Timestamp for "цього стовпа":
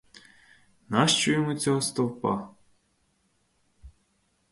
1.55-2.49